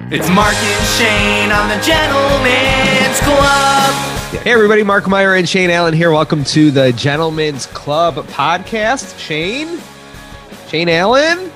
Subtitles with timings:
[0.00, 4.42] It's Mark and Shane on the Gentleman's Club.
[4.42, 6.10] Hey, everybody, Mark Meyer and Shane Allen here.
[6.10, 9.18] Welcome to the Gentleman's Club podcast.
[9.18, 9.78] Shane?
[10.68, 11.52] Shane Allen?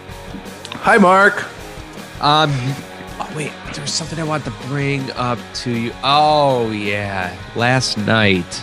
[0.73, 1.45] Hi, Mark.
[2.21, 2.51] Um,
[3.19, 5.93] oh, wait, there was something I wanted to bring up to you.
[6.03, 7.35] Oh, yeah.
[7.57, 8.63] Last night,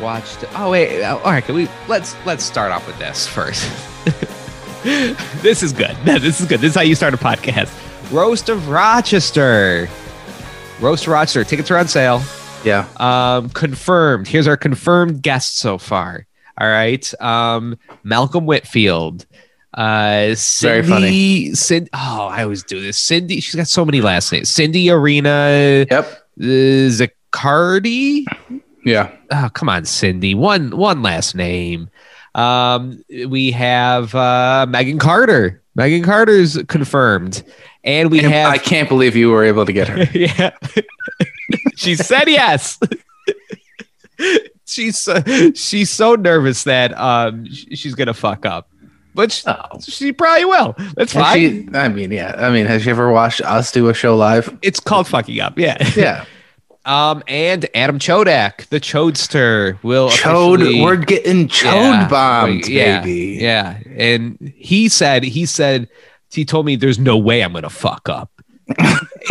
[0.00, 0.44] watched.
[0.56, 1.04] Oh, wait.
[1.04, 3.70] All right, can we let's let's start off with this first.
[4.82, 5.96] this is good.
[6.04, 6.60] This is good.
[6.60, 7.81] This is how you start a podcast.
[8.12, 9.88] Roast of Rochester.
[10.80, 11.44] Roast of Rochester.
[11.44, 12.22] Tickets are on sale.
[12.62, 12.86] Yeah.
[12.98, 14.28] Um, confirmed.
[14.28, 16.26] Here's our confirmed guest so far.
[16.60, 17.12] All right.
[17.22, 19.24] Um, Malcolm Whitfield.
[19.72, 21.54] Uh, Cindy, Very funny.
[21.54, 21.90] Cindy.
[21.94, 22.98] Oh, I always do this.
[22.98, 23.40] Cindy.
[23.40, 24.50] She's got so many last names.
[24.50, 25.86] Cindy Arena.
[25.90, 26.04] Yep.
[26.38, 26.44] Uh,
[27.32, 28.24] Zaccardi.
[28.84, 29.10] Yeah.
[29.30, 30.34] Oh, come on, Cindy.
[30.34, 31.88] One one last name.
[32.34, 35.61] Um, we have uh Megan Carter.
[35.74, 37.42] Megan Carter's confirmed.
[37.84, 40.04] And we And have I can't believe you were able to get her.
[40.18, 40.50] yeah.
[41.76, 42.78] she said yes.
[44.66, 45.20] she's so,
[45.54, 48.68] she's so nervous that um she's gonna fuck up,
[49.14, 49.80] but she, Oh.
[49.80, 50.74] she probably will.
[50.96, 51.68] That's fine.
[51.72, 52.34] she- I mean, yeah.
[52.38, 54.56] I mean, has she ever watched us do a show live?
[54.62, 55.58] it's called fucking up.
[55.58, 55.76] Yeah.
[55.96, 56.24] Yeah.
[56.84, 60.82] Um, and Adam Chodak, the Chodester, will Chode.
[60.82, 63.38] We're getting chode Yeah, bombed, yeah, baby.
[63.40, 65.88] Yeah, and he said he said
[66.32, 68.30] he told me there's no way I'm gonna fuck up.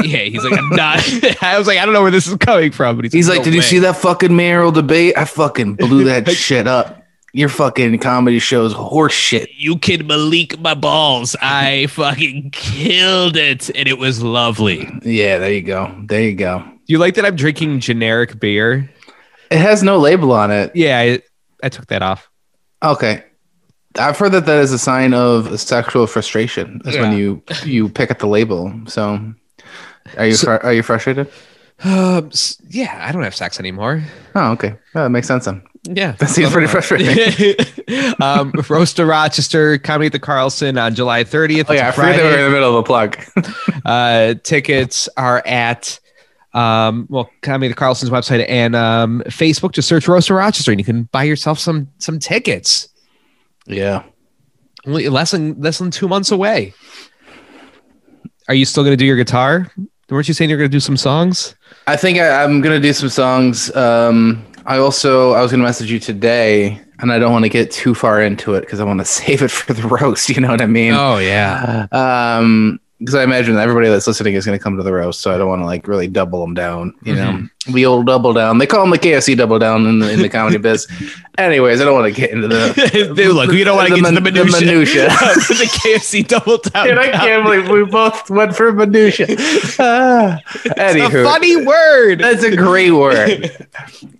[0.04, 1.00] yeah, he's like I'm not.
[1.42, 3.40] I was like I don't know where this is coming from, but he's, He's like,
[3.40, 5.18] "No did you see that fucking mayoral debate?
[5.18, 7.04] I fucking blew that shit up.
[7.34, 9.50] Your fucking comedy show's horse shit.
[9.56, 11.34] you can Malik my balls.
[11.42, 14.90] I fucking killed it, and it was lovely.
[15.04, 15.96] Yeah, there you go.
[16.06, 16.62] There you go.
[16.92, 18.90] You like that I'm drinking generic beer?
[19.50, 20.74] It has no label on it.
[20.76, 21.22] Yeah, I,
[21.64, 22.30] I took that off.
[22.84, 23.24] Okay.
[23.98, 26.82] I've heard that that is a sign of sexual frustration.
[26.84, 28.74] Is when you you pick at the label.
[28.88, 29.34] So,
[30.18, 31.32] are you So- fr- are you frustrated?
[31.84, 32.30] Um,
[32.68, 34.04] yeah, I don't have sex anymore.
[34.36, 34.76] Oh, okay.
[34.94, 35.64] Yeah, that makes sense then.
[35.84, 37.56] Yeah, That seems pretty frustrating.
[38.22, 41.66] um, Roast to Rochester, comedy at the Carlson on July 30th.
[41.70, 43.18] Oh yeah, I forget that we're in the middle of a plug.
[43.86, 46.00] Uh, tickets are at
[46.54, 49.72] um, well, comedy the Carlson's website and um, Facebook.
[49.72, 52.90] Just search Roast to Rochester, and you can buy yourself some some tickets.
[53.68, 54.04] yeah.
[54.86, 56.74] Only less than less than two months away.
[58.48, 59.72] Are you still going to do your guitar?
[60.10, 61.56] Weren't you saying you're going to do some songs?
[61.88, 63.74] I think I, I'm gonna do some songs.
[63.76, 67.72] Um, I also I was gonna message you today, and I don't want to get
[67.72, 70.30] too far into it because I want to save it for the roast.
[70.30, 70.94] You know what I mean?
[70.94, 74.94] Oh yeah, um because i imagine everybody that's listening is going to come to the
[74.94, 77.74] roast so i don't want to like really double them down you know Mm-hmm.
[77.74, 80.30] the old double down they call them the kfc double down in the, in the
[80.30, 80.88] comedy biz
[81.38, 84.06] anyways i don't want to get into the Dude, look, we don't want to get
[84.08, 84.66] into the minutia.
[84.68, 85.04] minutia.
[85.10, 86.88] the KFC double down.
[86.88, 89.26] Dude, i can't believe we both went for minutia
[89.80, 92.20] Ah, It's a anywho funny word.
[92.20, 93.52] that's a great word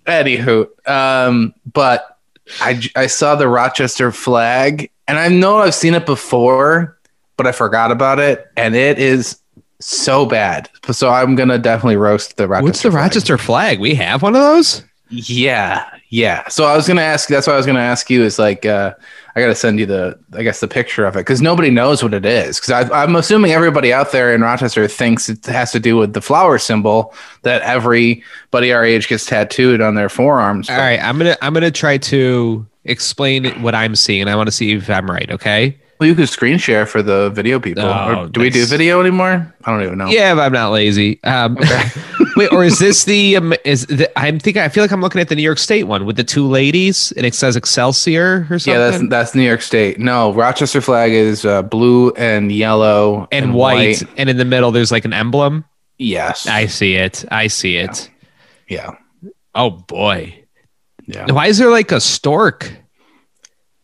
[0.06, 2.18] anywho um but
[2.60, 6.98] I saw the rochester flag and i know i've seen it before
[7.42, 9.38] but i forgot about it and it is
[9.80, 13.02] so bad so i'm gonna definitely roast the rochester What's the flag.
[13.02, 13.80] Rochester flag?
[13.80, 14.84] We have one of those.
[15.10, 18.38] yeah yeah so i was gonna ask that's what i was gonna ask you is
[18.38, 18.94] like uh
[19.34, 22.12] I gotta send you the, I guess the picture of it because nobody knows what
[22.12, 22.60] it is.
[22.60, 26.20] Because I'm assuming everybody out there in Rochester thinks it has to do with the
[26.20, 30.68] flower symbol that everybody our age gets tattooed on their forearms.
[30.68, 34.28] All right, I'm gonna I'm gonna try to explain what I'm seeing.
[34.28, 35.30] I want to see if I'm right.
[35.30, 35.78] Okay.
[36.02, 37.84] Well, you could screen share for the video people.
[37.84, 39.54] Oh, Or do we do video anymore?
[39.64, 40.08] I don't even know.
[40.08, 41.22] Yeah, but I'm not lazy.
[41.22, 41.56] Um,
[42.36, 43.36] wait, or is this the?
[43.36, 44.62] Um, is the, I'm thinking?
[44.62, 47.12] I feel like I'm looking at the New York State one with the two ladies,
[47.12, 48.72] and it says Excelsior or something.
[48.80, 50.00] Yeah, that's that's New York State.
[50.00, 54.90] No, Rochester flag is uh, blue and yellow and, white, and in the middle there's
[54.90, 55.64] like an emblem.
[55.98, 56.48] Yes.
[56.48, 57.24] I see it.
[57.30, 58.10] I see it.
[58.66, 58.96] yeah.
[59.54, 60.34] Oh boy,
[61.06, 61.30] Yeah.
[61.30, 62.74] why is there like a stork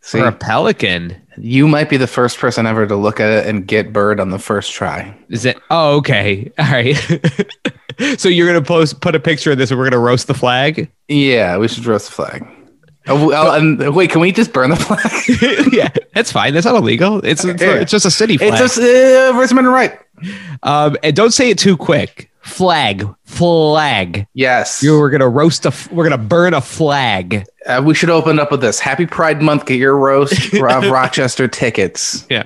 [0.01, 1.15] See, or a pelican?
[1.41, 4.31] You might be the first person ever to look at it and get bird on
[4.31, 5.16] the first try.
[5.28, 5.59] Is it?
[5.71, 6.50] Oh, okay.
[6.59, 6.94] All right.
[8.18, 10.91] so you're gonna post put a picture of this, and we're gonna roast the flag.
[11.09, 12.47] Yeah, we should roast the flag.
[13.07, 14.77] Oh, well, and wait, can we just burn the
[15.68, 15.72] flag?
[15.72, 16.53] yeah, that's fine.
[16.53, 17.24] That's not illegal.
[17.24, 17.74] It's it's, Yeah.
[17.77, 18.51] it's just a city flag.
[18.53, 19.98] it's just uh, First Amendment right.
[20.63, 22.28] um, and don't say it too quick.
[22.48, 24.27] Flag, flag.
[24.34, 24.83] Yes.
[24.83, 25.72] You we're gonna roast a.
[25.92, 27.45] We're gonna burn a flag.
[27.66, 28.80] Uh, we should open up with this.
[28.80, 29.66] Happy Pride Month.
[29.66, 32.27] Get your roast Rob Rochester tickets.
[32.30, 32.45] Yeah.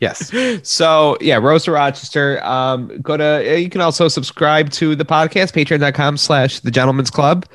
[0.00, 0.30] Yes.
[0.62, 2.42] So yeah, Roast to Rochester.
[2.44, 3.24] Um, go to.
[3.24, 5.52] uh, You can also subscribe to the podcast.
[5.52, 7.46] Patreon.com/slash The Gentleman's Club.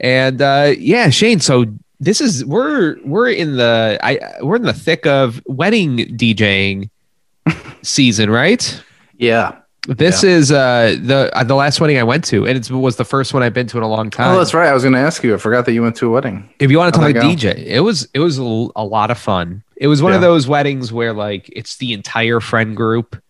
[0.00, 1.40] And uh, yeah, Shane.
[1.40, 1.66] So
[2.00, 6.90] this is we're we're in the I we're in the thick of wedding DJing
[7.82, 8.82] season, right?
[9.16, 9.58] Yeah.
[9.86, 13.04] This is uh the uh, the last wedding I went to, and it was the
[13.04, 14.34] first one I've been to in a long time.
[14.34, 14.68] Oh, that's right.
[14.68, 15.34] I was going to ask you.
[15.34, 16.50] I forgot that you went to a wedding.
[16.58, 17.20] if you want to talk to?
[17.20, 19.62] DJ, it was it was a, lot of fun.
[19.76, 23.22] It was one of those weddings where like it's the entire friend group,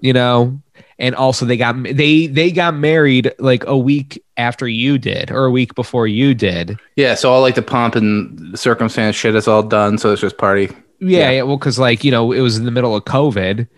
[0.00, 0.60] you know,
[0.98, 5.46] and also they got they they got married like a week after you did or
[5.46, 6.78] a week before you did.
[6.96, 7.14] Yeah.
[7.14, 9.96] So all like the pomp and circumstance shit is all done.
[9.96, 10.68] So it's just party.
[11.00, 11.30] Yeah, Yeah.
[11.30, 13.68] yeah well, because like you know it was in the middle of COVID,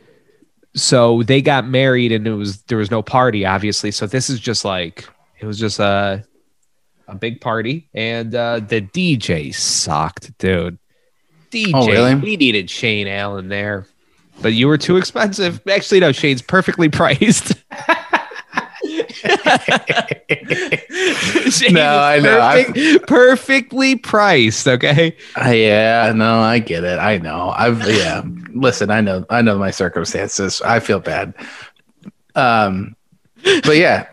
[0.75, 3.91] so they got married and it was there was no party obviously.
[3.91, 5.09] So this is just like
[5.41, 6.25] it was just a
[7.09, 10.79] a big party and uh the DJ sucked, dude.
[11.51, 12.15] DJ, Oh, really?
[12.15, 13.87] we needed Shane Allen there,
[14.41, 15.61] but you were too expensive.
[15.69, 17.55] Actually, no, Shane's perfectly priced.
[21.71, 22.39] No, I know.
[22.41, 24.67] Perfect- perfectly priced.
[24.69, 25.17] Okay.
[25.37, 26.99] Uh, yeah, no, I get it.
[26.99, 27.51] I know.
[27.57, 28.23] I've yeah.
[28.53, 29.25] Listen, I know.
[29.31, 30.61] I know my circumstances.
[30.63, 31.35] I feel bad.
[32.35, 32.97] Um,
[33.43, 34.07] but yeah,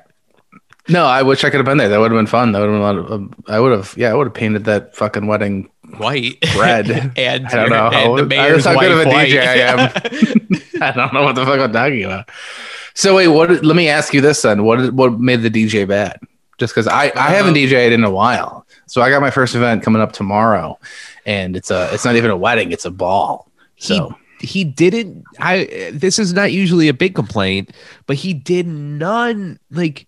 [0.87, 1.05] no.
[1.05, 1.89] I wish I could have been there.
[1.89, 2.51] That would have been fun.
[2.51, 3.33] That would have been a lot of.
[3.47, 3.93] I would have.
[3.97, 5.69] Yeah, I would have painted that fucking wedding.
[5.97, 6.89] white Red.
[7.17, 10.63] and I don't know how- the I- how good of a DJ I white.
[10.81, 12.29] I don't know what the fuck I'm talking about.
[12.97, 13.63] So wait, what?
[13.63, 14.63] Let me ask you this then.
[14.63, 16.19] What what made the DJ bad?
[16.57, 17.67] Just because I I haven't uh-huh.
[17.67, 20.79] DJed in a while, so I got my first event coming up tomorrow,
[21.23, 23.51] and it's a it's not even a wedding, it's a ball.
[23.77, 24.15] So.
[24.39, 27.71] he didn't i this is not usually a big complaint
[28.05, 30.05] but he did none like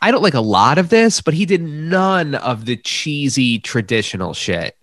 [0.00, 4.34] i don't like a lot of this but he did none of the cheesy traditional
[4.34, 4.76] shit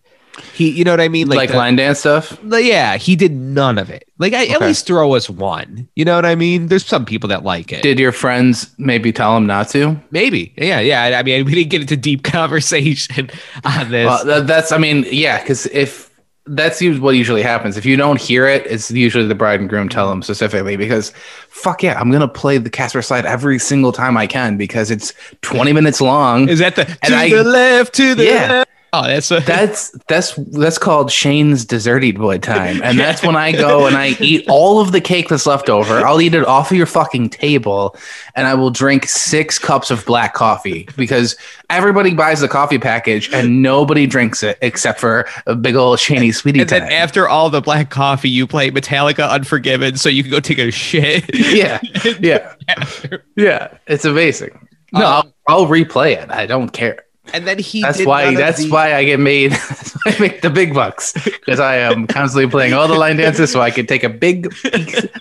[0.53, 1.27] he you know what i mean?
[1.27, 2.37] Like, the- line dance stuff.
[2.43, 4.07] the- yeah he did none of it.
[4.19, 5.87] Like I, at least throw us one.
[5.95, 6.67] You know what i mean?
[6.67, 7.81] There's some people that like it.
[7.83, 9.99] Did your friends maybe tell him not to?
[10.11, 10.53] maybe.
[10.57, 11.17] Yeah yeah.
[11.19, 12.23] I- mean we didn't get into deep
[12.57, 13.29] conversation
[13.63, 14.05] on this.
[14.25, 16.07] Well, that's I mean, yeah, because if
[16.49, 19.89] that's what usually happens, if you don't hear it, it's usually the bride and groom
[19.89, 21.09] tell them specifically because,
[21.49, 25.13] fuck yeah, I'm gonna play the Casper slide every single time I can because it's
[25.41, 26.47] 20 minutes long.
[26.47, 28.47] is that the And to I- the left to the Yeah.
[28.49, 28.69] left
[29.03, 33.35] oh that's a, That's that's that's called Shane's dessert eat boy time, and that's when
[33.35, 35.95] I go and I eat all of the cake that's left over.
[36.05, 37.95] I'll eat it off of your fucking table,
[38.35, 41.35] and I will drink six cups of black coffee because
[41.69, 46.33] everybody buys the coffee package and nobody drinks it except for a big old Shaney
[46.33, 46.79] sweetie And time.
[46.81, 50.59] then after all the black coffee, you play Metallica Unforgiven so you can go take
[50.59, 51.25] a shit.
[51.35, 51.79] yeah,
[52.19, 52.53] yeah,
[53.35, 53.77] yeah.
[53.87, 54.67] It's amazing.
[54.93, 55.33] No, Um, I'll,
[55.63, 56.31] I'll replay it.
[56.31, 57.03] I don't care.
[57.33, 58.35] And then he That's why.
[58.35, 59.51] That's the- why I get made.
[59.69, 63.17] that's why I make the big bucks because I am constantly playing all the line
[63.17, 64.53] dances, so I can take a big,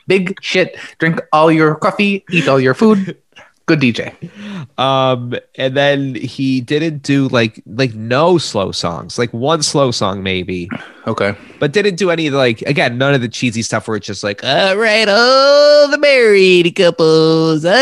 [0.06, 3.17] big shit, drink all your coffee, eat all your food.
[3.67, 4.15] Good DJ.
[4.79, 10.23] um and then he didn't do like like no slow songs, like one slow song
[10.23, 10.69] maybe,
[11.09, 11.35] Okay.
[11.59, 14.45] but didn't do any like again, none of the cheesy stuff where it's just like,
[14.45, 17.73] all right, all the married couples on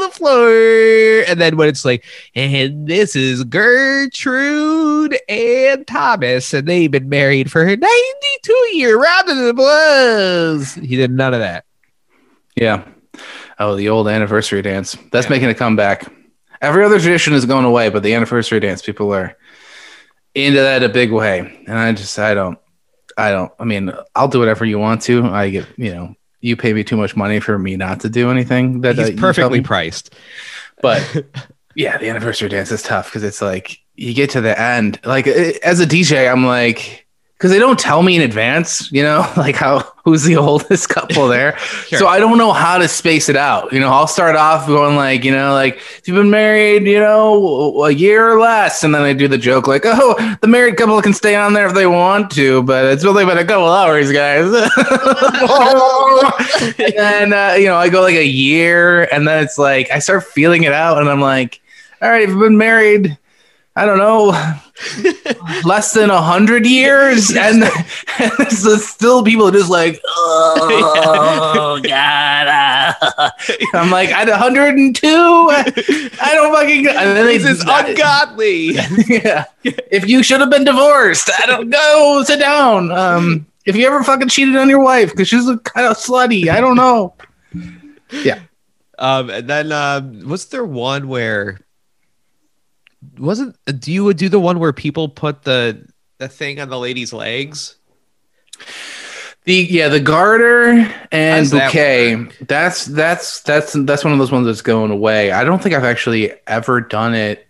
[0.00, 1.24] the floor.
[1.26, 2.04] And then when it's like,
[2.36, 8.94] and this is Gertrude and Thomas, and they've been married for 92 years.
[8.96, 10.74] Round of applause.
[10.74, 11.64] He did none of that.
[12.54, 12.84] Yeah.
[13.58, 14.96] Oh, the old anniversary dance.
[15.12, 15.30] That's Yeah.
[15.30, 16.06] making a comeback.
[16.60, 19.36] Every other tradition is going away, but the anniversary dance, people are
[20.34, 21.40] into that a big way.
[21.66, 22.58] And I just, I don't,
[23.16, 23.50] I don't.
[23.58, 25.24] I mean, I'll do whatever you want to.
[25.26, 28.30] I get, you know, you pay me too much money for me not to do
[28.30, 28.82] anything.
[28.82, 30.14] That you tell perfectly priced.
[30.82, 31.02] But
[31.74, 35.00] yeah, the anniversary dance is tough because it's like you get to the end.
[35.04, 37.05] Like eh, as a DJ, I'm like,
[37.36, 41.28] because they don't tell me in advance, you know, like how who's the oldest couple
[41.28, 41.58] there.
[41.96, 43.72] So I don't know how to space it out.
[43.72, 46.98] You know, I'll start off going like, you know, like if you've been married, you
[46.98, 50.76] know, a year or less, and then I do the joke like, oh, the married
[50.76, 53.68] couple can stay on there if they want to, but it's only been a couple
[53.68, 54.46] hours, guys.
[56.98, 60.24] and uh, you know, I go like a year, and then it's like I start
[60.24, 61.60] feeling it out, and I'm like,
[62.02, 63.16] all right, if you've been married.
[63.78, 64.28] I don't know,
[65.64, 73.30] less than a hundred years, and, and there's still people just like, oh god, uh."
[73.74, 78.76] I'm like, at 102, I don't fucking, and then they This is ungodly.
[79.08, 79.44] yeah.
[79.62, 82.22] If you should have been divorced, I don't know.
[82.24, 82.90] Sit down.
[82.92, 86.48] Um, if you ever fucking cheated on your wife because she's a kind of slutty,
[86.48, 87.14] I don't know.
[88.10, 88.40] Yeah.
[88.98, 91.60] Um, and then um, was there one where
[93.18, 95.86] wasn't do you do the one where people put the
[96.18, 97.76] the thing on the lady's legs?
[99.44, 100.70] The yeah, the garter
[101.12, 102.28] and does that bouquet.
[102.46, 105.30] That's that's that's that's one of those ones that's going away.
[105.30, 107.46] I don't think I've actually ever done it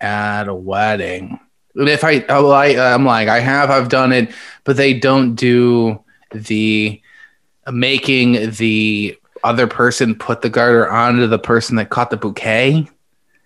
[0.00, 1.38] at a wedding.
[1.74, 4.30] If I, oh, I I'm like I have, I've done it,
[4.64, 6.02] but they don't do
[6.32, 7.02] the
[7.70, 12.88] making the other person put the garter onto the person that caught the bouquet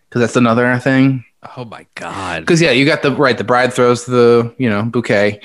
[0.09, 1.25] because that's another thing.
[1.57, 2.41] Oh my god.
[2.41, 3.37] Because yeah, you got the right.
[3.37, 5.41] The bride throws the you know bouquet.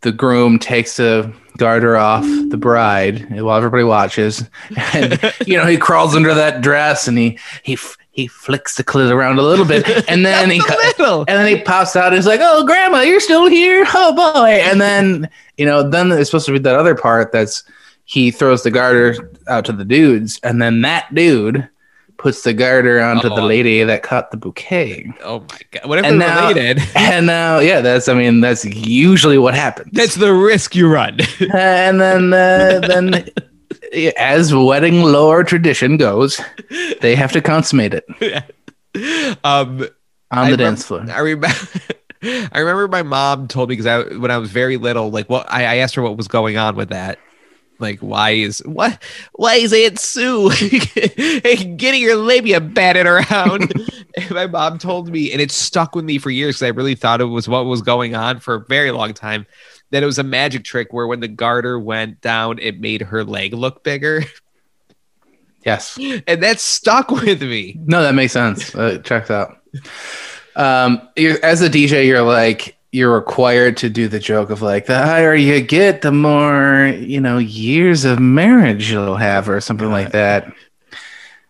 [0.00, 4.48] The groom takes the garter off the bride while everybody watches,
[4.92, 7.78] and you know he crawls under that dress and he he
[8.10, 11.94] he flicks the clit around a little bit, and then he and then he pops
[11.96, 13.84] out and he's like, "Oh, grandma, you're still here?
[13.94, 17.64] Oh boy!" And then you know then it's supposed to be that other part that's
[18.06, 21.68] he throws the garter out to the dudes, and then that dude
[22.24, 23.46] puts the garter onto the Oh.
[23.46, 25.12] lady that caught the bouquet.
[25.22, 25.84] Oh my god.
[25.86, 26.82] What if And now- related?
[26.96, 29.90] And now, yeah, that's I mean that's usually what happens.
[29.92, 31.18] That's the risk you run.
[31.54, 33.28] and then uh, then
[34.16, 36.40] as wedding lore tradition goes,
[37.02, 38.04] they have to consummate it
[39.44, 39.86] um
[40.30, 41.04] on the remem- dance floor.
[41.10, 41.54] I remember
[42.22, 45.46] I remember my mom told me because I when I was very little, like what
[45.52, 47.18] I, I asked her what was going on with that.
[47.78, 49.02] Like why is what
[49.32, 50.50] why is Aunt Sue
[51.76, 53.72] getting your labia batted around?
[54.16, 56.94] and my mom told me, and it stuck with me for years because I really
[56.94, 59.46] thought it was what was going on for a very long time.
[59.90, 63.22] That it was a magic trick where when the garter went down, it made her
[63.24, 64.24] leg look bigger,
[65.64, 65.98] Yes.
[66.26, 67.78] and that stuck with me.
[67.84, 68.74] No, that makes sense.
[68.74, 69.58] Uh, checks out.
[70.56, 74.86] Um, you're, as a DJ, you're like you're required to do the joke of like
[74.86, 79.90] the higher you get, the more you know years of marriage you'll have, or something
[79.90, 80.52] like that.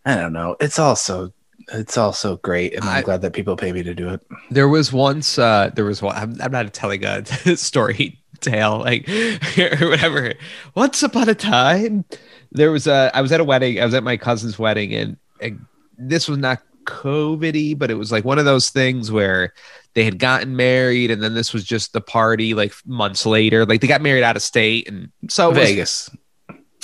[0.06, 0.56] I don't know.
[0.58, 1.34] It's also
[1.68, 4.22] it's also great, and I'm I- glad that people pay me to do it.
[4.50, 7.24] There was once, uh, there was one, I'm, I'm not telling a
[7.56, 9.06] story tale, like,
[9.58, 10.34] or whatever.
[10.74, 12.04] Once upon a time,
[12.52, 15.16] there was a, I was at a wedding, I was at my cousin's wedding, and,
[15.40, 15.64] and
[15.98, 19.52] this was not COVID but it was like one of those things where
[19.94, 23.64] they had gotten married, and then this was just the party like months later.
[23.64, 26.10] Like, they got married out of state, and so it was- Vegas.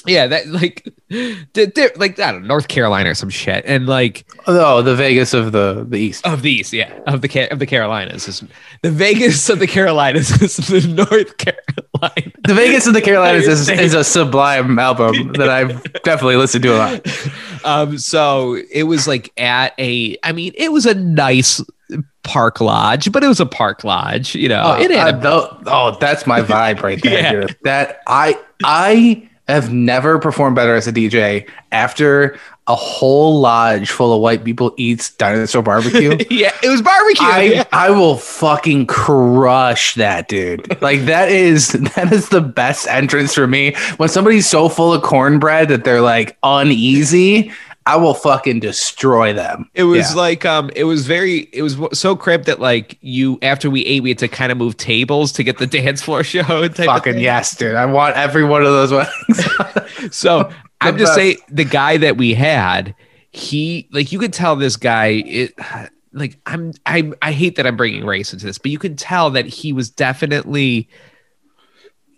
[0.06, 3.64] Yeah, that like, di- di- like, I don't know, North Carolina or some shit.
[3.66, 6.26] And like, Oh, the Vegas of the the East.
[6.26, 8.42] of the East, yeah, of the Ca- of the Carolinas is
[8.82, 12.32] the Vegas of the Carolinas is the North Carolina.
[12.46, 16.74] The Vegas of the Carolinas is, is a sublime album that I've definitely listened to
[16.74, 17.06] a lot.
[17.64, 21.62] Um, so it was like at a, I mean, it was a nice
[22.22, 24.74] park lodge, but it was a park lodge, you know.
[24.78, 27.42] it had Uh, a, oh, that's my vibe right there.
[27.48, 27.54] Yeah.
[27.64, 34.12] That I I have never performed better as a DJ after a whole lodge full
[34.14, 36.16] of white people eats dinosaur barbecue.
[36.30, 37.26] yeah, it was barbecue.
[37.26, 37.64] I yeah.
[37.72, 40.80] I will fucking crush that dude.
[40.80, 43.74] Like that is that is the best entrance for me.
[43.96, 47.52] When somebody's so full of cornbread that they're like uneasy,
[47.92, 49.68] I will fucking destroy them.
[49.74, 50.16] It was Yeah.
[50.20, 54.02] like um, it was very, it was so crypt that like you after we ate,
[54.02, 56.68] we had to kind of move tables to get the dance floor show.
[56.68, 57.74] fucking yes, dude.
[57.74, 59.48] I want every one of those weddings.
[60.16, 62.94] So I'm just saying the guy that we had,
[63.32, 65.54] he like you could tell this guy it
[66.12, 69.30] like I'm I I hate that I'm bringing race into this, but you can tell
[69.30, 70.88] that he was definitely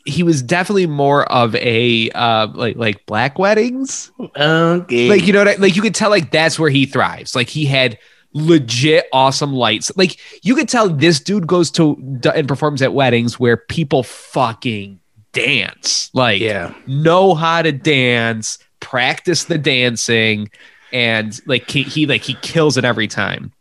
[0.04, 5.08] he was definitely more of a uh like like black weddings okay.
[5.08, 7.48] like you know what I, like you could tell like that's where he thrives like
[7.48, 7.98] he had
[8.34, 11.96] legit awesome lights like you could tell this dude goes to
[12.34, 14.98] and performs at weddings where people fucking
[15.32, 16.74] dance like yeah.
[16.86, 20.50] know how to dance practice the dancing
[20.92, 23.52] and like he, he like he kills it every time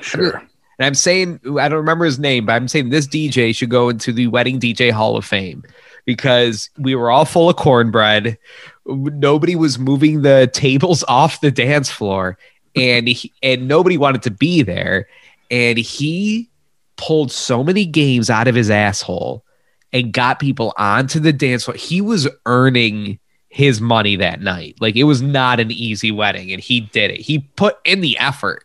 [0.00, 0.36] Sure.
[0.78, 3.88] and i'm saying i don't remember his name but i'm saying this dj should go
[3.88, 5.64] into the wedding dj hall of fame
[6.10, 8.36] because we were all full of cornbread.
[8.84, 12.36] Nobody was moving the tables off the dance floor
[12.74, 15.06] and he, and nobody wanted to be there.
[15.52, 16.50] And he
[16.96, 19.44] pulled so many games out of his asshole
[19.92, 21.76] and got people onto the dance floor.
[21.76, 24.74] He was earning his money that night.
[24.80, 27.20] Like it was not an easy wedding and he did it.
[27.20, 28.64] He put in the effort.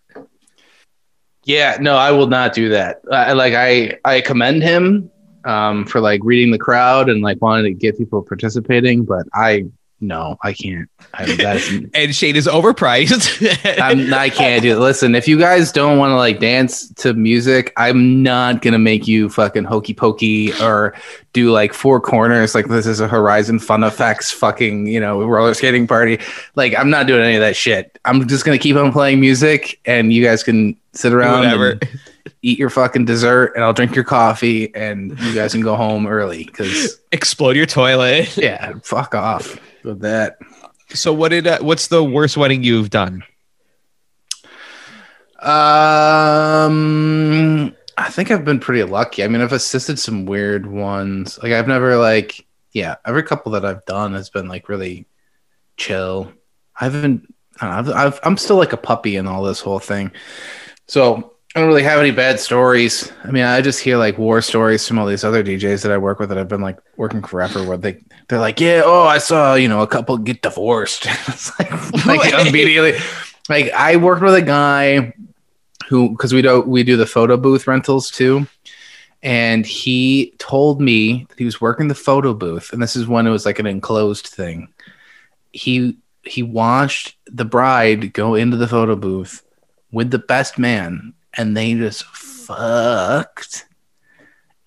[1.43, 3.01] Yeah, no, I will not do that.
[3.11, 5.11] I like I I commend him
[5.45, 9.65] um for like reading the crowd and like wanting to get people participating, but I
[10.01, 10.89] no, I can't.
[11.13, 13.79] I that's and Shane is overpriced.
[13.81, 14.79] I'm, I can't do it.
[14.79, 19.07] Listen, if you guys don't want to like dance to music, I'm not gonna make
[19.07, 20.93] you fucking hokey pokey or
[21.31, 22.53] do like four corners.
[22.53, 26.19] Like this is a Horizon Fun Effects fucking you know roller skating party.
[26.55, 27.97] Like I'm not doing any of that shit.
[28.03, 31.71] I'm just gonna keep on playing music, and you guys can sit around Whatever.
[31.71, 31.99] and
[32.45, 36.05] eat your fucking dessert, and I'll drink your coffee, and you guys can go home
[36.05, 38.37] early because Explode your toilet.
[38.41, 40.37] yeah, fuck off with that.
[40.89, 43.23] So what did uh, what's the worst wedding you've done?
[45.39, 46.55] Um,
[47.97, 49.23] I think I've been pretty lucky.
[49.23, 51.39] I mean, I've assisted some weird ones.
[51.41, 55.07] Like I've never like, yeah, every couple that I've done has been like really
[55.77, 56.31] chill.
[56.79, 57.33] I haven't.
[57.59, 60.11] I don't know, I've, I've, I'm still like a puppy in all this whole thing.
[60.87, 63.13] So I don't really have any bad stories.
[63.23, 65.97] I mean, I just hear like war stories from all these other DJs that I
[65.97, 67.63] work with that I've been like working forever.
[67.63, 71.05] Where they they're like, yeah, oh, I saw you know a couple get divorced.
[71.09, 72.99] it's like, like immediately.
[73.47, 75.13] Like I worked with a guy
[75.87, 78.47] who because we do we do the photo booth rentals too,
[79.23, 83.27] and he told me that he was working the photo booth, and this is when
[83.27, 84.67] it was like an enclosed thing.
[85.53, 89.41] He he watched the bride go into the photo booth
[89.93, 93.65] with the best man and they just fucked.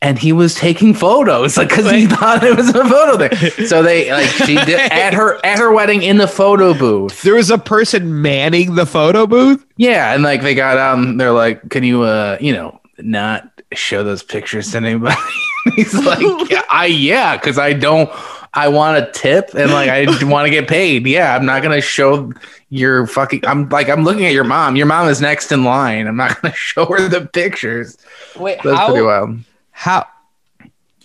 [0.00, 3.82] And he was taking photos like because he thought it was a photo thing so
[3.82, 7.22] they like she did at her at her wedding in the photo booth.
[7.22, 9.66] There was a person manning the photo booth.
[9.76, 13.50] yeah and like they got out and they're like can you uh you know not
[13.74, 15.16] show those pictures to anybody?
[15.74, 18.08] He's like yeah i yeah because i don't
[18.54, 21.08] i want a tip and like i want to get paid.
[21.08, 22.32] Yeah i'm not gonna show
[22.70, 26.06] your fucking i'm like i'm looking at your mom your mom is next in line
[26.06, 27.96] i'm not gonna show her the pictures
[28.36, 29.38] Wait, that's pretty wild
[29.70, 30.06] how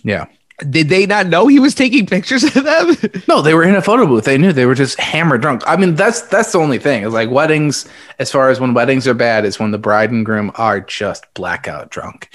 [0.02, 0.26] yeah
[0.70, 2.96] did they not know he was taking pictures of them?
[3.28, 4.24] No, they were in a photo booth.
[4.24, 5.62] They knew they were just hammered drunk.
[5.66, 7.02] I mean, that's that's the only thing.
[7.02, 10.24] Is like weddings, as far as when weddings are bad, is when the bride and
[10.24, 12.30] groom are just blackout drunk.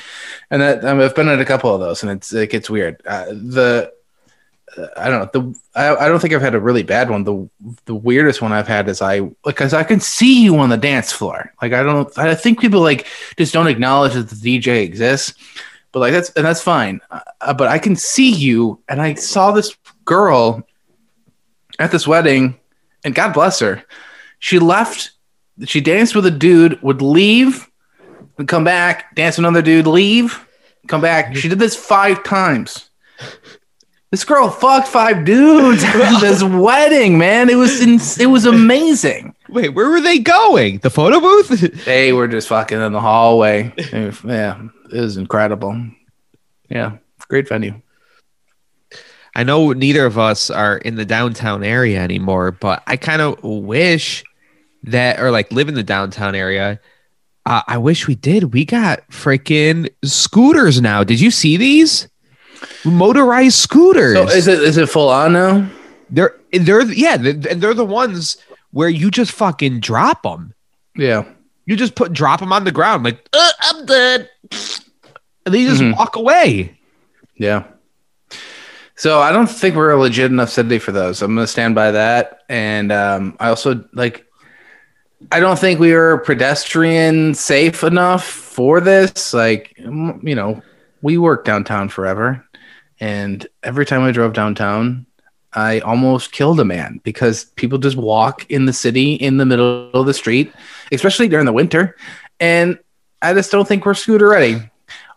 [0.50, 2.70] And that I mean, I've been at a couple of those, and it's it gets
[2.70, 3.02] weird.
[3.06, 3.94] Uh, the
[4.96, 5.42] I don't know.
[5.42, 7.24] The I, I don't think I've had a really bad one.
[7.24, 7.50] The
[7.86, 11.12] the weirdest one I've had is I because I can see you on the dance
[11.12, 11.54] floor.
[11.62, 12.16] Like I don't.
[12.18, 13.08] I think people like
[13.38, 15.34] just don't acknowledge that the DJ exists
[15.92, 17.02] but like that's and that's fine.
[17.12, 20.66] Uh, but I can see you, and I saw this girl
[21.80, 22.60] at this wedding,
[23.04, 23.84] and God bless her.
[24.40, 25.12] She left.
[25.66, 27.70] She danced with a dude, would leave,
[28.38, 30.48] would come back, dance with another dude, leave,
[30.88, 31.36] come back.
[31.36, 32.89] She did this five times.
[34.12, 37.50] This girl fucked five dudes at this wedding, man.
[37.50, 39.36] It was ins- it was amazing.
[39.50, 40.80] Wait, where were they going?
[40.80, 41.84] The photo booth?
[41.86, 43.74] They were just fucking in the hallway.
[44.24, 45.80] Yeah, it was incredible.
[46.70, 47.82] Yeah, great venue.
[49.36, 53.44] I know neither of us are in the downtown area anymore, but I kind of
[53.44, 54.24] wish
[54.84, 56.80] that, or like live in the downtown area.
[57.46, 58.54] Uh, I wish we did.
[58.54, 61.04] We got freaking scooters now.
[61.04, 62.08] Did you see these?
[62.86, 64.16] Motorized scooters.
[64.16, 65.70] So is it is it full on now?
[66.10, 68.38] they're they're yeah, they're, they're the ones
[68.72, 70.54] where you just fucking drop them.
[70.96, 71.24] Yeah.
[71.66, 74.30] You just put drop them on the ground, like uh, I'm dead,
[75.46, 75.96] and they just Mhm.
[75.98, 76.78] walk away.
[77.36, 77.64] Yeah.
[78.96, 81.22] So I don't think we're a legit enough city for those.
[81.22, 82.42] I'm gonna stand by that.
[82.50, 84.26] And um, I also like
[85.32, 89.34] I don't think we are pedestrian safe enough for this.
[89.34, 90.62] Like you know,
[91.02, 92.44] we work downtown forever.
[93.00, 95.06] And every time I drove downtown,
[95.54, 99.90] I almost killed a man because people just walk in the city in the middle
[99.92, 100.54] of the street,
[100.92, 101.96] especially during the winter.
[102.40, 102.78] And
[103.22, 104.62] I just don't think we're scooter ready.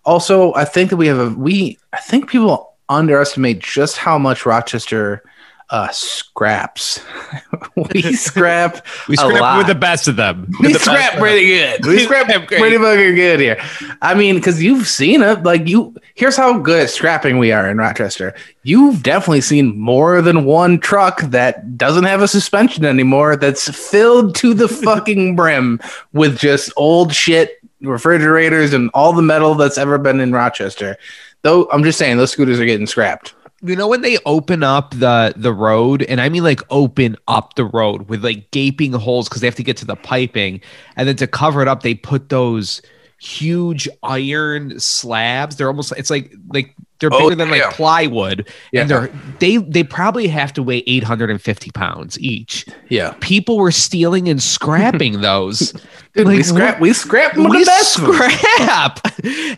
[0.04, 4.46] Also, I think that we have a we I think people underestimate just how much
[4.46, 5.22] Rochester
[5.72, 7.00] uh scraps.
[7.76, 10.52] we scrap We scrap with the best of them.
[10.60, 11.84] we With scrap pretty good.
[11.86, 13.60] We scrap Scrap pretty fucking good here.
[14.02, 15.42] I mean, because you've seen it.
[15.42, 18.34] Like you, here's how good at scrapping we are in Rochester.
[18.62, 23.36] You've definitely seen more than one truck that doesn't have a suspension anymore.
[23.36, 25.80] That's filled to the fucking brim
[26.12, 30.98] with just old shit, refrigerators, and all the metal that's ever been in Rochester.
[31.40, 33.34] Though I'm just saying, those scooters are getting scrapped.
[33.62, 36.02] You know when they open up the the road?
[36.02, 39.54] And i mean like open up the road with like gaping holes because they have
[39.56, 40.60] to get to the piping.
[40.96, 42.82] And then to cover it up they put those
[43.22, 48.80] huge iron slabs they're almost it's like like they're Oh, bigger than like plywood Yeah.
[48.82, 54.28] and they're they they probably have to weigh 850 pounds each Yeah, people were stealing
[54.28, 55.72] and scrapping those
[56.14, 56.80] dude, Like, we scrap.
[56.80, 57.34] We scrap.
[57.34, 58.98] them we scrap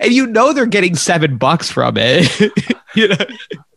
[0.00, 2.28] and you know they're getting seven bucks from it
[2.94, 3.16] you know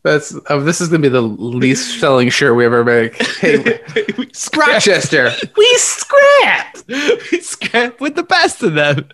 [0.04, 3.22] That's oh, this is gonna be the least selling shirt we ever make.
[3.40, 3.58] Hey,
[4.18, 6.78] we scrap Rochester, we scrap.
[6.88, 9.10] we scrap with the best of them.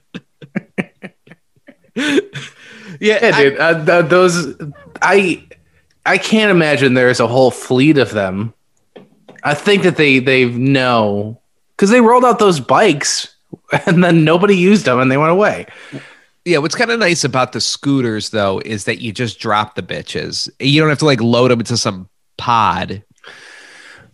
[1.95, 2.19] yeah,
[2.99, 3.57] Yeah, I- dude.
[3.59, 4.55] Uh, th- those,
[5.01, 5.43] I,
[6.05, 8.53] I can't imagine there's a whole fleet of them.
[9.43, 11.39] I think that they they know
[11.75, 13.35] because they rolled out those bikes
[13.85, 15.65] and then nobody used them and they went away.
[16.45, 16.59] yeah.
[16.59, 20.49] What's kind of nice about the scooters though is that you just drop the bitches.
[20.59, 23.03] You don't have to like load them into some pod.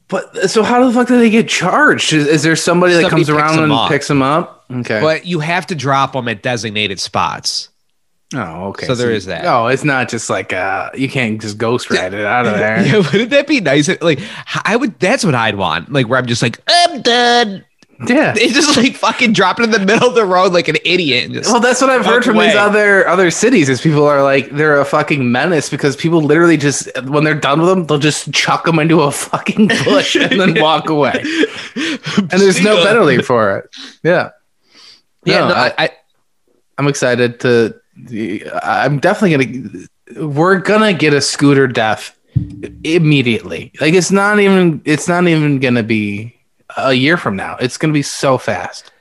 [0.07, 2.11] But so how the fuck do they get charged?
[2.13, 3.89] Is, is there somebody that Somebody comes around and up.
[3.91, 4.58] picks them up?
[4.71, 5.01] Okay.
[5.01, 7.69] But you have to drop them at designated spots.
[8.35, 8.85] Oh, okay.
[8.85, 9.43] So there is that.
[9.43, 12.79] No, it's not just like uh you can't just ghost ride it out of there.
[12.85, 13.89] Yeah, wouldn't that be nice?
[14.01, 14.19] Like,
[14.65, 14.99] I would.
[14.99, 15.91] That's what I'd want.
[15.91, 17.65] Like, where I'm just like, I'm done.
[18.07, 18.33] yeah.
[18.37, 21.31] It's just like fucking dropping in the middle of the road like an idiot.
[21.47, 23.67] Well, that's what I've heard from these other other cities.
[23.67, 27.59] Is people are like they're a fucking menace because people literally just when they're done
[27.61, 31.19] with them, they'll just chuck them into a fucking bush and then walk away,
[31.75, 33.69] and there's no penalty for it.
[34.03, 34.29] Yeah,
[35.29, 35.89] Yeah, No, no, I- I,
[36.77, 37.75] I'm excited to.
[38.63, 39.45] I'm definitely
[40.15, 40.27] gonna.
[40.29, 42.17] We're gonna get a scooter death
[42.83, 43.71] immediately.
[43.81, 44.81] Like it's not even.
[44.85, 46.35] It's not even gonna be
[46.77, 47.57] a year from now.
[47.59, 48.91] It's gonna be so fast.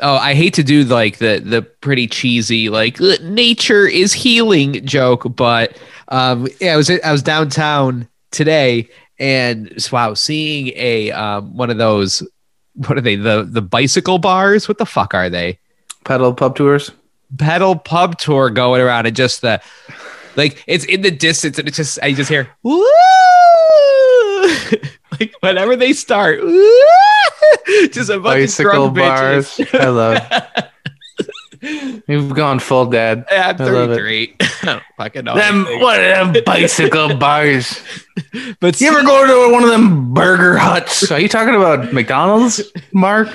[0.00, 4.84] oh, I hate to do like the the pretty cheesy like "Uh, nature is healing
[4.84, 5.76] joke, but
[6.08, 11.78] um, yeah, I was I was downtown today and wow, seeing a um one of
[11.78, 12.22] those
[12.74, 14.68] what are they the the bicycle bars?
[14.68, 15.58] What the fuck are they?
[16.08, 16.90] Pedal pub tours.
[17.36, 19.60] pedal pub tour going around and just the
[20.36, 22.72] like it's in the distance and it's just I just hear woo
[25.20, 26.72] like whenever they start woo,
[27.92, 29.56] just a bunch Bicycle of drunk bars.
[29.58, 29.80] bitches.
[29.80, 30.22] I love.
[32.06, 33.26] You've gone full dad.
[33.30, 33.96] Yeah, I'm I love it.
[33.96, 34.36] 33.
[34.40, 35.34] I don't fucking know.
[35.34, 35.80] Them anything.
[35.82, 37.82] what are them bicycle bars?
[38.60, 41.10] But You ever go to one of them burger huts?
[41.10, 43.28] Are you talking about McDonald's, Mark?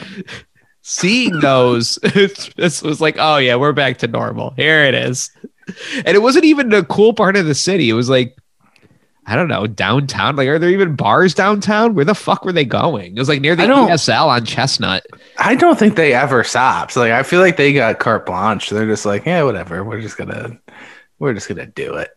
[0.83, 1.95] Seeing those,
[2.55, 4.51] this was like, oh yeah, we're back to normal.
[4.51, 5.31] Here it is.
[5.95, 7.89] And it wasn't even the cool part of the city.
[7.89, 8.37] It was like,
[9.25, 10.35] I don't know, downtown.
[10.35, 11.95] Like, are there even bars downtown?
[11.95, 13.15] Where the fuck were they going?
[13.15, 15.05] It was like near the ESL on Chestnut.
[15.37, 16.97] I don't think they ever stopped.
[16.97, 18.69] Like I feel like they got carte blanche.
[18.69, 19.83] They're just like, yeah, whatever.
[19.85, 20.59] We're just gonna,
[21.19, 22.09] we're just gonna do it.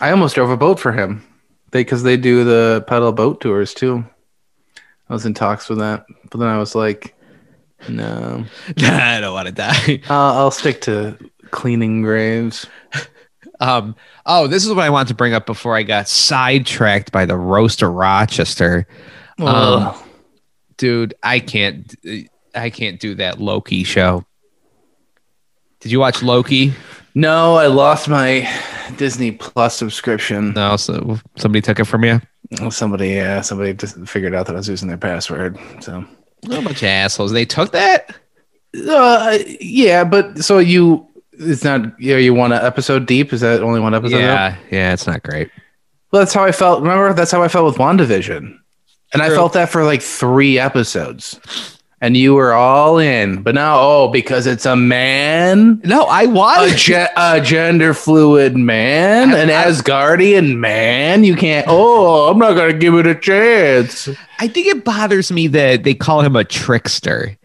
[0.00, 1.22] I almost drove a boat for him.
[1.70, 4.06] They because they do the pedal boat tours too.
[5.12, 7.14] I was in talks with that, but then I was like,
[7.86, 8.46] no,
[8.78, 10.00] I don't want to die.
[10.08, 11.18] I'll, I'll stick to
[11.50, 12.66] cleaning graves.
[13.60, 13.94] Um,
[14.26, 17.36] oh, this is what I wanted to bring up before I got sidetracked by the
[17.36, 18.88] roast of Rochester.
[19.38, 19.94] Um,
[20.78, 21.94] dude, I can't,
[22.56, 24.24] I can't do that Loki show.
[25.78, 26.72] Did you watch Loki?
[27.14, 28.48] No, I lost my
[28.96, 30.52] Disney Plus subscription.
[30.52, 32.20] No, so somebody took it from you.
[32.70, 35.58] Somebody, yeah, somebody just figured out that I was using their password.
[35.80, 36.04] So,
[36.44, 37.32] A bunch of assholes.
[37.32, 38.14] They took that.
[38.88, 41.98] uh, yeah, but so you, it's not.
[42.00, 43.32] Yeah, you want an episode deep?
[43.32, 44.16] Is that only one episode?
[44.16, 44.20] up?
[44.22, 45.50] Yeah, yeah, it's not great.
[46.10, 46.82] Well, that's how I felt.
[46.82, 48.54] Remember, that's how I felt with WandaVision,
[49.14, 51.40] and I felt that for like three episodes.
[52.02, 56.28] And you were all in, but now, oh, because it's a man, No, I a,
[56.28, 56.86] watched.
[56.86, 61.22] ge- a gender fluid man, I- an I- Asgardian man.
[61.22, 61.64] You can't.
[61.68, 64.08] Oh, I'm not gonna give it a chance.
[64.40, 67.36] I think it bothers me that they call him a trickster.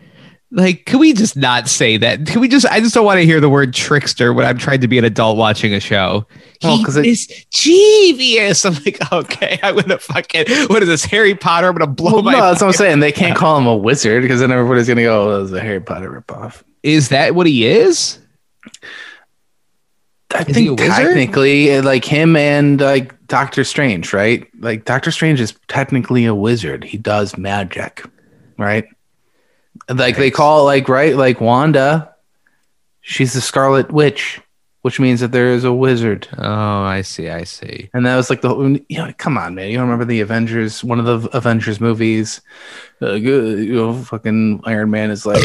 [0.50, 2.26] Like, can we just not say that?
[2.26, 2.66] Can we just?
[2.68, 5.04] I just don't want to hear the word trickster when I'm trying to be an
[5.04, 6.26] adult watching a show.
[6.64, 8.64] Well, he 'cause it- is genius.
[8.64, 10.46] I'm like, okay, I'm gonna fucking.
[10.68, 11.68] What is this, Harry Potter?
[11.68, 12.32] I'm gonna blow Well, my.
[12.32, 13.02] no, that's what I'm saying.
[13.02, 15.82] They can't call him a wizard because then everybody's gonna go, "Oh, it's a Harry
[15.82, 18.20] Potter ripoff." Is that what he is?
[20.34, 24.48] I Is think technically, like him and like Doctor Strange, right?
[24.60, 26.84] Like Doctor Strange is technically a wizard.
[26.84, 28.04] He does magic,
[28.58, 28.86] right?
[29.90, 32.14] Like they call it like right, like Wanda.
[33.02, 34.42] She's the Scarlet Witch,
[34.82, 36.28] which means that there is a wizard.
[36.38, 37.30] Oh, I see.
[37.30, 37.90] I see.
[37.94, 39.70] And that was like the you know, come on, man.
[39.70, 42.42] You don't remember the Avengers, one of the Avengers movies?
[43.02, 45.44] Uh, you know, fucking Iron Man is like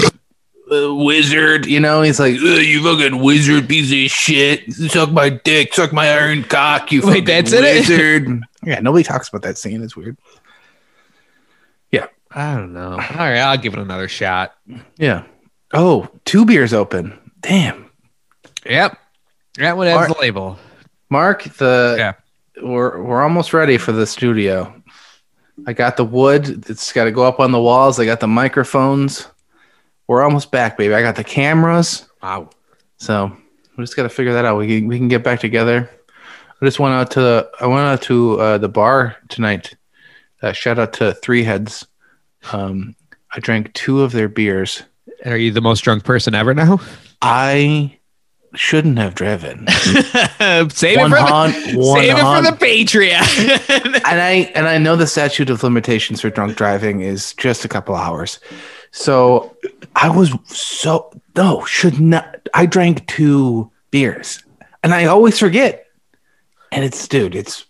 [0.73, 2.03] uh, wizard, you know?
[2.03, 4.73] He's like, you fucking wizard piece of shit.
[4.73, 7.75] Suck my dick, suck my iron cock, you Wait, fucking that's in it?
[7.89, 8.43] wizard.
[8.65, 9.83] yeah, nobody talks about that scene.
[9.83, 10.17] It's weird.
[12.35, 12.93] I don't know.
[12.93, 14.55] All right, I'll give it another shot.
[14.99, 15.25] Yeah.
[15.73, 17.19] Oh, two beers open.
[17.41, 17.91] Damn.
[18.67, 18.99] Yep.
[19.59, 20.59] That one has Mark- the label.
[21.11, 22.13] Mark, the Yeah.
[22.63, 24.75] we're we're almost ready for the studio.
[25.67, 26.69] I got the wood.
[26.71, 28.01] It's got to go up on the walls.
[28.01, 29.29] I got the microphones.
[30.09, 30.95] We're almost back, baby.
[30.95, 32.07] I got the cameras.
[32.23, 32.51] Wow.
[32.97, 33.37] So
[33.77, 34.57] we just got to figure that out.
[34.59, 35.89] We can, we can get back together.
[36.61, 39.75] I just went out to I went out to uh, the bar tonight.
[40.41, 41.87] Uh, shout out to Three Heads.
[42.53, 42.97] Um,
[43.35, 44.83] I drank two of their beers.
[45.25, 46.81] Are you the most drunk person ever now?
[47.21, 47.99] I
[48.55, 49.67] shouldn't have driven.
[49.69, 51.53] save it for the,
[51.95, 54.03] save it for the Patreon.
[54.11, 57.69] and I and I know the statute of limitations for drunk driving is just a
[57.69, 58.41] couple hours.
[58.91, 59.57] So
[59.97, 62.49] I was so no should not.
[62.55, 64.43] I drank two beers,
[64.83, 65.87] and I always forget.
[66.71, 67.65] And it's dude, it's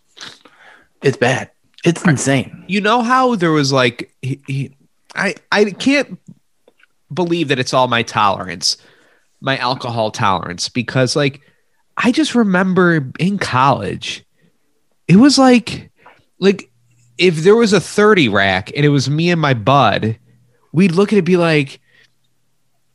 [1.03, 1.51] it's bad.
[1.85, 2.65] It's insane.
[2.69, 4.77] you know how there was like he, he,
[5.15, 6.19] I I can't
[7.13, 8.77] believe that it's all my tolerance.
[9.41, 11.41] my alcohol tolerance because like
[11.97, 14.25] I just remember in college,
[15.09, 15.91] it was like
[16.39, 16.71] like
[17.19, 20.17] if there was a 30 rack and it was me and my bud,
[20.73, 21.82] we'd look at it be like, "Ah,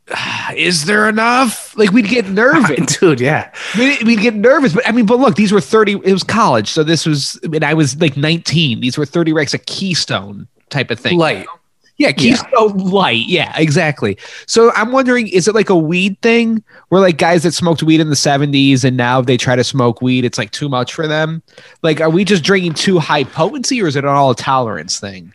[0.55, 1.77] is there enough?
[1.77, 2.97] Like we'd get nervous.
[2.99, 3.19] dude.
[3.19, 4.73] Yeah, We'd, we'd get nervous.
[4.73, 6.69] But I mean, but look, these were 30, it was college.
[6.69, 8.79] So this was, and I was like 19.
[8.79, 11.17] These were 30 racks, a Keystone type of thing.
[11.17, 11.45] light.
[11.99, 13.25] Yeah, Keystone Light.
[13.25, 14.19] Yeah, exactly.
[14.45, 17.99] So I'm wondering, is it like a weed thing where like guys that smoked weed
[17.99, 21.07] in the 70s and now they try to smoke weed, it's like too much for
[21.07, 21.41] them?
[21.81, 25.33] Like, are we just drinking too high potency or is it all a tolerance thing?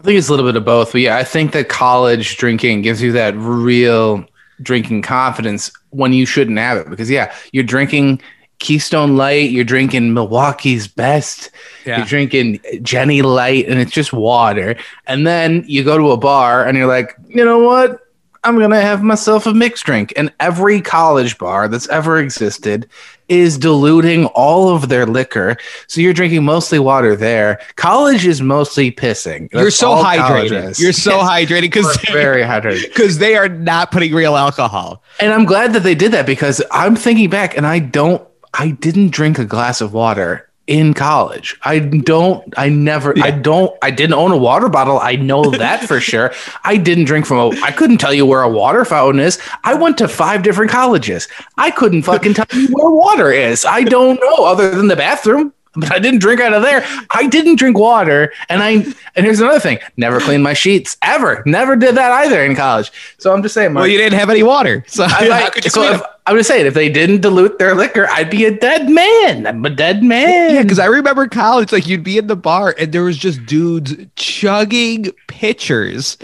[0.00, 0.92] I think it's a little bit of both.
[0.92, 4.24] But yeah, I think that college drinking gives you that real
[4.62, 6.88] drinking confidence when you shouldn't have it.
[6.88, 8.22] Because yeah, you're drinking
[8.60, 11.50] Keystone Light, you're drinking Milwaukee's Best,
[11.84, 14.76] you're drinking Genny Light, and it's just water.
[15.06, 18.00] And then you go to a bar and you're like, you know what?
[18.42, 20.12] I'm gonna have myself a mixed drink.
[20.16, 22.88] And every college bar that's ever existed
[23.28, 25.56] is diluting all of their liquor.
[25.86, 27.60] So you're drinking mostly water there.
[27.76, 29.52] College is mostly pissing.
[29.52, 30.80] You're so hydrated.
[30.80, 32.82] You're so hydrated because very hydrated.
[32.88, 35.02] because they are not putting real alcohol.
[35.20, 38.70] And I'm glad that they did that because I'm thinking back and I don't I
[38.72, 41.58] didn't drink a glass of water in college.
[41.62, 45.00] I don't I never I don't I didn't own a water bottle.
[45.00, 46.32] I know that for sure.
[46.62, 49.40] I didn't drink from a I couldn't tell you where a water fountain is.
[49.64, 51.26] I went to five different colleges.
[51.58, 53.64] I couldn't fucking tell you where water is.
[53.64, 55.52] I don't know other than the bathroom.
[55.76, 56.84] But I didn't drink out of there.
[57.12, 58.70] I didn't drink water, and I
[59.14, 61.44] and here's another thing: never cleaned my sheets ever.
[61.46, 62.90] Never did that either in college.
[63.18, 65.08] So I'm just saying, Well, you didn't have any water, so I,
[65.40, 66.02] how could you so clean if?
[66.26, 69.46] I'm just saying, if they didn't dilute their liquor, I'd be a dead man.
[69.46, 70.54] I'm a dead man.
[70.54, 73.44] Yeah, because I remember college, like you'd be in the bar and there was just
[73.46, 76.18] dudes chugging pitchers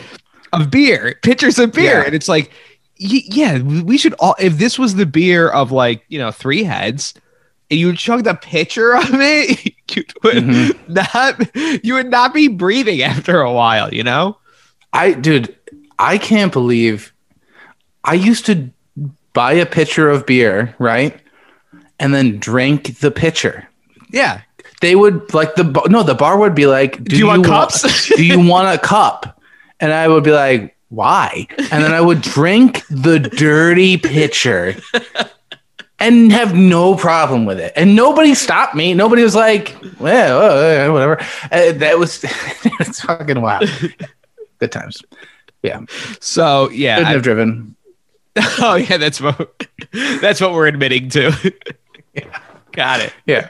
[0.53, 2.05] of beer, pitchers of beer, Yeah.
[2.07, 2.51] and it's like,
[2.99, 4.35] yeah, we should all.
[4.41, 7.15] If this was the beer of like you know three heads,
[7.71, 9.65] and you chugged a pitcher of it,
[9.97, 10.89] you would Mhm.
[10.89, 14.39] not, you would not be breathing after a while, you know.
[14.93, 15.55] I, dude,
[15.99, 17.13] I can't believe
[18.05, 18.71] I used to
[19.33, 21.19] buy a pitcher of beer, right,
[21.99, 23.69] and then drink the pitcher.
[24.11, 24.41] Yeah.
[24.81, 27.65] They would like the bar- no, the bar would be like, "Do, you want wa-
[27.67, 29.41] cups?" do you want a cup?"
[29.81, 34.77] And I would be like, "Why?" And then I would drink the dirty pitcher.
[35.99, 38.93] And have no problem with it, and nobody stopped me.
[38.93, 41.19] Nobody was like, "Well, uh, whatever."
[41.51, 42.23] Uh, that was
[42.81, 43.71] it's fucking wild.
[44.59, 45.03] Good times.
[45.63, 45.81] Yeah,
[46.21, 46.97] So yeah.
[46.97, 47.77] couldn't I- have driven.
[48.59, 49.67] oh yeah, that's what
[50.21, 51.33] that's what we're admitting to.
[52.13, 52.41] yeah.
[52.73, 53.15] Got it.
[53.25, 53.49] Yeah,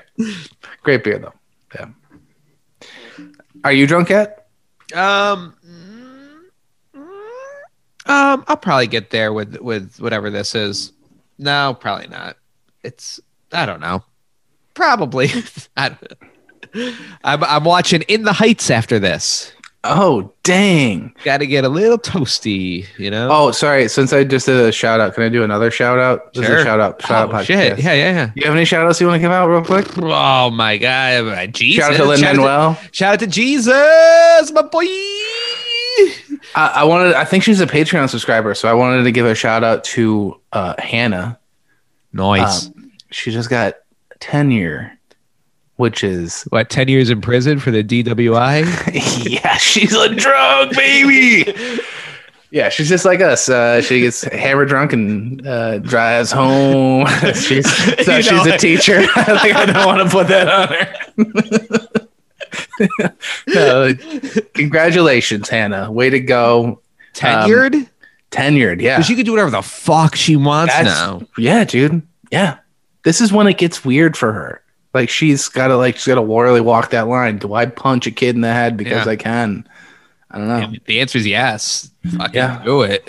[0.85, 1.33] great beer though.
[1.75, 2.87] Yeah.
[3.65, 4.47] Are you drunk yet?
[4.95, 5.57] Um,
[6.95, 7.01] mm,
[8.09, 10.93] um, I'll probably get there with with whatever this is.
[11.39, 12.37] No, probably not.
[12.83, 13.21] It's
[13.53, 14.05] I don't know.
[14.75, 15.29] Probably.
[15.77, 19.53] I don't, I'm I'm watching In the Heights after this.
[19.89, 21.15] Oh, dang.
[21.23, 23.29] Got to get a little toasty, you know.
[23.31, 23.89] Oh, sorry.
[23.89, 26.35] Since I just did a shout out, can I do another shout out?
[26.35, 27.01] This is a shout out.
[27.03, 27.77] Shout oh, out shit.
[27.77, 27.83] podcast.
[27.83, 29.87] Yeah, yeah, You have any shout outs you want to give out real quick?
[29.99, 31.85] Oh my god, Jesus!
[31.85, 32.79] Shout out to Lin Shout Manuel.
[32.91, 34.87] Shout out to Jesus, my boy.
[36.55, 37.15] I, I wanted.
[37.15, 40.41] I think she's a Patreon subscriber, so I wanted to give a shout out to
[40.53, 41.39] uh, Hannah.
[42.13, 42.67] Nice.
[42.67, 43.75] Um, she just got
[44.21, 44.93] tenure,
[45.77, 46.71] which is what?
[46.71, 49.29] Ten years in prison for the DWI?
[49.43, 51.53] yeah, she's a drug baby.
[52.53, 53.49] Yeah, she's just like us.
[53.49, 57.07] Uh, she gets hammered drunk and uh, drives home.
[57.35, 57.71] she's
[58.07, 59.01] so she's know a teacher.
[59.01, 60.69] like, I don't want to put that on
[61.99, 62.06] her.
[63.49, 63.93] No, uh,
[64.55, 65.91] congratulations, Hannah.
[65.91, 66.81] Way to go.
[67.15, 67.75] Tenured?
[67.75, 67.89] Um,
[68.31, 69.01] tenured, yeah.
[69.01, 71.23] she could do whatever the fuck she wants That's- now.
[71.39, 72.03] Yeah, dude.
[72.31, 72.59] Yeah.
[73.05, 74.63] This is when it gets weird for her.
[74.93, 77.39] Like she's gotta like she's gotta warily walk that line.
[77.39, 79.13] Do I punch a kid in the head because Yeah.
[79.13, 79.69] I can?
[80.31, 80.73] I don't know.
[80.87, 81.91] The answer is yes.
[82.17, 82.63] Fucking Yeah.
[82.65, 83.09] do it.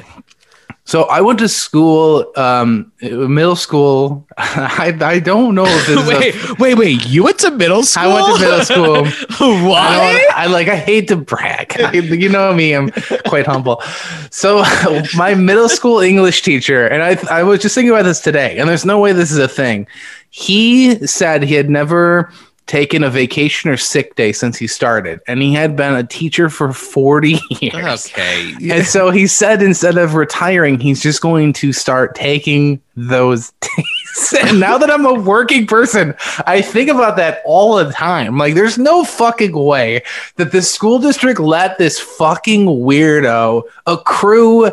[0.88, 4.26] So I went to school, um, middle school.
[4.38, 7.06] I, I don't know if this is a, wait, wait, wait.
[7.06, 8.10] You went to middle school?
[8.10, 9.06] I went to middle school.
[9.68, 9.82] what?
[9.82, 10.70] I, I like.
[10.70, 11.78] I hate to brag.
[11.82, 12.72] I, you know me.
[12.72, 12.92] I'm
[13.26, 13.84] quite humble.
[14.32, 14.64] So
[15.18, 18.70] my middle school English teacher, and I, I was just thinking about this today, and
[18.70, 19.88] there's no way this is a thing.
[20.30, 22.32] He said he had never
[22.68, 26.50] taken a vacation or sick day since he started, and he had been a teacher
[26.50, 28.08] for 40 years.
[28.08, 28.54] Okay.
[28.70, 34.36] And so he said instead of retiring, he's just going to start taking those days.
[34.42, 36.14] and now that I'm a working person,
[36.46, 38.38] I think about that all the time.
[38.38, 40.04] Like, there's no fucking way
[40.36, 44.72] that the school district let this fucking weirdo accrue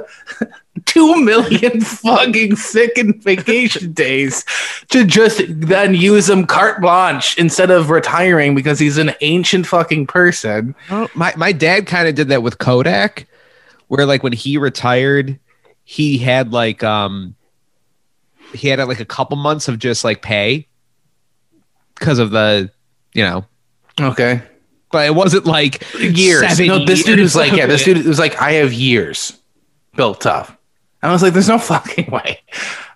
[0.87, 4.45] two million fucking sick and vacation days
[4.91, 10.07] to just then use them carte blanche instead of retiring because he's an ancient fucking
[10.07, 10.75] person.
[10.91, 13.27] Oh, my my dad kind of did that with Kodak,
[13.89, 15.39] where like when he retired,
[15.85, 17.35] he had like um
[18.53, 20.67] he had like a couple months of just like pay
[21.95, 22.71] because of the
[23.13, 23.45] you know,
[24.01, 24.43] Okay.
[24.91, 26.59] but it wasn't like Years.
[26.59, 29.39] No, this dude was like, yeah, this dude was like, I have years
[29.95, 30.61] built up.
[31.05, 32.41] And I was like, there's no fucking way.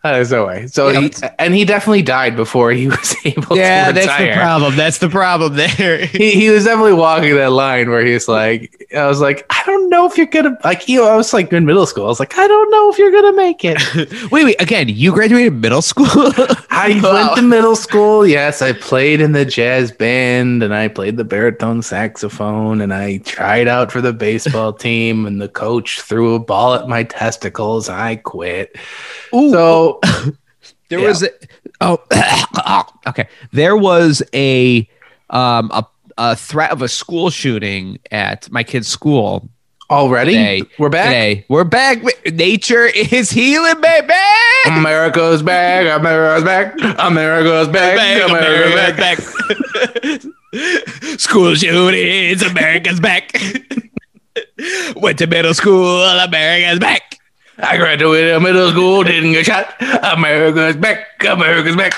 [0.05, 0.67] Uh, There's no way.
[0.69, 4.33] So Yeah, he, and he definitely died before he was able Yeah, to that's the
[4.33, 4.77] problem.
[4.77, 6.07] That's the problem there.
[6.07, 9.89] he, he was definitely walking that line where he's like, I was like, I don't
[9.91, 12.05] know if you're gonna like you know, I was like in middle school.
[12.05, 13.79] I was like, I don't know if you're gonna make it.
[14.31, 14.61] wait, wait.
[14.63, 16.07] Again, you graduated middle school.
[16.71, 17.13] I Wow.
[17.13, 18.25] went to middle school.
[18.27, 23.19] Yes, I played in the jazz band and I played the baritone saxophone and I
[23.19, 27.89] tried out for the baseball team and the coach threw a ball at my testicles.
[27.89, 28.77] I quit.
[29.35, 29.88] Ooh, So
[30.91, 31.09] There Yeah.
[31.09, 31.29] was a,
[31.83, 31.99] oh
[33.07, 33.29] okay.
[33.53, 34.89] There was a
[35.31, 35.85] um a,
[36.17, 39.49] a threat of a school shooting at my kid's school
[39.91, 40.63] already Today.
[40.79, 41.07] we're back.
[41.07, 41.45] today.
[41.49, 41.99] We're back.
[42.33, 44.13] Nature is healing, baby.
[44.67, 45.99] America's back.
[46.01, 46.75] America's back.
[47.01, 48.31] America's back.
[48.31, 49.19] America's back.
[51.19, 53.31] School shootings, America's back.
[54.97, 57.18] Went to middle school, America's back.
[57.61, 59.75] I graduated middle school, didn't get shot.
[60.03, 61.07] America's back.
[61.25, 61.95] America's back.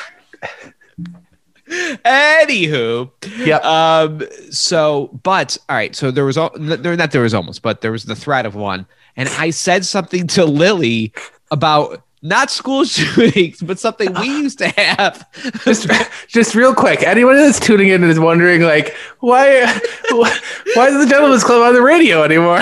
[1.70, 3.11] Anywho,
[3.46, 3.64] Yep.
[3.64, 4.23] Um.
[4.51, 5.94] So, but all right.
[5.94, 8.55] So there was all there not there was almost, but there was the threat of
[8.55, 11.12] one, and I said something to Lily
[11.51, 15.27] about not school shootings, but something we used to have.
[15.64, 15.88] just,
[16.29, 17.03] just real quick.
[17.03, 19.62] Anyone that's tuning in and is wondering, like, why,
[20.11, 20.38] why,
[20.75, 22.61] why is the Gentlemen's Club on the radio anymore?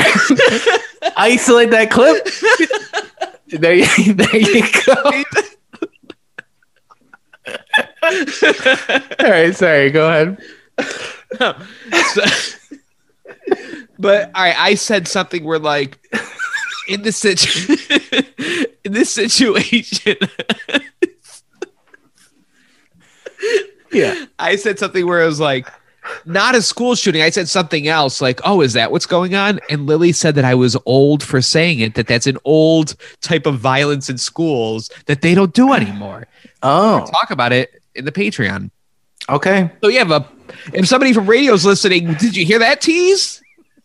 [1.16, 2.26] Isolate that clip.
[3.50, 4.94] There you, there you go.
[8.02, 9.90] All right, sorry.
[9.90, 10.38] Go ahead.
[12.12, 12.24] So-
[13.98, 15.98] but all right, I said something where like
[16.88, 17.76] in this situ-
[18.84, 20.16] in this situation,
[23.90, 24.26] Yeah.
[24.38, 25.68] I said something where it was like,
[26.24, 27.22] not a school shooting.
[27.22, 29.58] I said something else like, oh, is that what's going on?
[29.70, 33.46] And Lily said that I was old for saying it, that that's an old type
[33.46, 36.26] of violence in schools that they don't do anymore.
[36.62, 38.70] Oh, Talk about it in the Patreon.
[39.28, 39.70] okay.
[39.82, 40.28] So yeah, but
[40.72, 43.42] if somebody from radio's listening, did you hear that tease?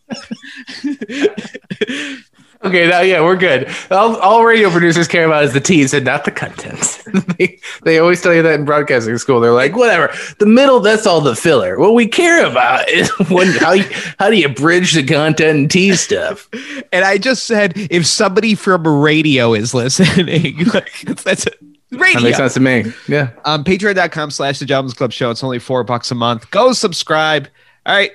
[2.64, 3.70] Okay, now yeah, we're good.
[3.92, 7.04] All, all radio producers care about is the tease and not the contents.
[7.38, 9.42] they, they always tell you that in broadcasting school.
[9.42, 11.78] They're like, whatever, the middle, that's all the filler.
[11.78, 13.84] What we care about is when how you,
[14.18, 16.50] how do you bridge the content and tease stuff.
[16.92, 21.60] And I just said, if somebody from radio is listening, like, that's it.
[21.90, 22.22] That Radio.
[22.22, 22.94] makes sense to me.
[23.08, 23.32] Yeah.
[23.46, 25.32] Um, patreon.com slash the Gentlemen's Club Show.
[25.32, 26.52] It's only four bucks a month.
[26.52, 27.48] Go subscribe.
[27.88, 28.12] All right.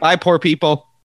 [0.00, 0.86] Bye, poor people.